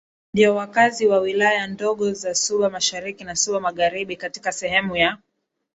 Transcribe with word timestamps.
ndio 0.33 0.55
wakazi 0.55 1.07
wa 1.07 1.17
wilaya 1.19 1.67
ndogo 1.67 2.13
za 2.13 2.35
Suba 2.35 2.69
Mashariki 2.69 3.23
na 3.23 3.35
Suba 3.35 3.59
Magharibi 3.59 4.15
katika 4.15 4.51
sehemu 4.51 4.95
ya 4.95 5.17